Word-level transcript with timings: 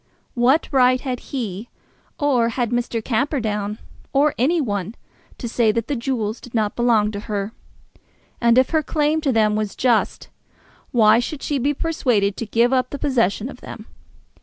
What 0.33 0.67
right 0.71 0.99
had 0.99 1.19
he, 1.29 1.69
or 2.19 2.49
had 2.49 2.71
Mr. 2.71 3.05
Camperdown, 3.05 3.77
or 4.13 4.33
any 4.35 4.59
one, 4.59 4.95
to 5.37 5.47
say 5.47 5.71
that 5.71 5.87
the 5.87 5.95
jewels 5.95 6.41
did 6.41 6.55
not 6.55 6.75
belong 6.75 7.11
to 7.11 7.19
her? 7.19 7.51
And 8.41 8.57
if 8.57 8.71
her 8.71 8.81
claim 8.81 9.21
to 9.21 9.31
them 9.31 9.55
was 9.55 9.75
just, 9.75 10.29
why 10.91 11.19
should 11.19 11.43
she 11.43 11.59
be 11.59 11.75
persuaded 11.75 12.35
to 12.37 12.47
give 12.47 12.73
up 12.73 12.89
the 12.89 12.97
possession 12.97 13.47
of 13.47 13.61
them? 13.61 13.85